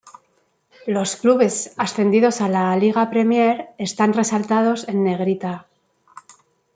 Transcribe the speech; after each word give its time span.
Los 0.87 1.15
clubes 1.15 1.73
ascendidos 1.77 2.41
a 2.41 2.49
la 2.49 2.75
Liga 2.75 3.11
Premier 3.11 3.69
están 3.77 4.13
resaltados 4.13 4.87
en 4.87 5.03
negrita. 5.03 5.67